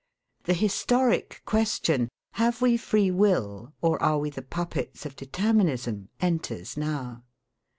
The 0.45 0.55
historic 0.55 1.43
question: 1.45 2.09
'Have 2.31 2.59
we 2.59 2.75
free 2.75 3.11
will, 3.11 3.71
or 3.81 4.01
are 4.01 4.17
we 4.17 4.31
the 4.31 4.41
puppets 4.41 5.05
of 5.05 5.15
determinism?' 5.15 6.09
enters 6.19 6.75
now. 6.75 7.21